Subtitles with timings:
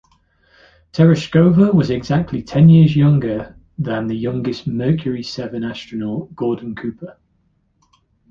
[0.93, 7.17] Tereshkova was exactly ten years younger than the youngest Mercury Seven astronaut, Gordon Cooper.